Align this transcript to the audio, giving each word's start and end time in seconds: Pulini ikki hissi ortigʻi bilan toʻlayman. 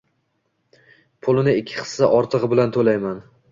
Pulini 1.27 1.55
ikki 1.59 1.79
hissi 1.83 2.11
ortigʻi 2.19 2.53
bilan 2.57 2.77
toʻlayman. 2.79 3.25